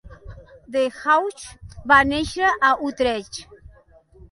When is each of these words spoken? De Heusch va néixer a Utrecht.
De 0.75 0.81
Heusch 1.01 1.51
va 1.93 1.99
néixer 2.15 2.51
a 2.73 2.75
Utrecht. 2.91 3.41